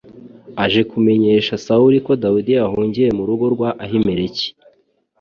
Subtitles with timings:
[0.63, 4.47] aje kumenyesha Sawuli ko Dawudi yahungiye mu rugo rwa Ahimeleki